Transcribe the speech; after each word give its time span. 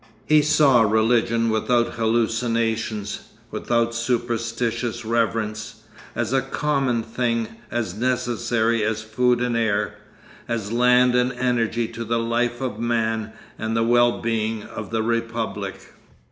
He 0.25 0.41
saw 0.41 0.81
religion 0.81 1.51
without 1.51 1.93
hallucinations, 1.93 3.21
without 3.51 3.93
superstitious 3.93 5.05
reverence, 5.05 5.83
as 6.15 6.33
a 6.33 6.41
common 6.41 7.03
thing 7.03 7.47
as 7.69 7.93
necessary 7.93 8.83
as 8.83 9.03
food 9.03 9.41
and 9.43 9.55
air, 9.55 9.93
as 10.47 10.71
land 10.71 11.13
and 11.13 11.31
energy 11.33 11.87
to 11.89 12.03
the 12.03 12.17
life 12.17 12.61
of 12.61 12.79
man 12.79 13.33
and 13.59 13.77
the 13.77 13.83
well 13.83 14.19
being 14.21 14.63
of 14.63 14.89
the 14.89 15.03
Republic. 15.03 15.93